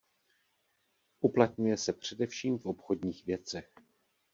[1.19, 3.69] Uplatňuje se především v obchodních věcech.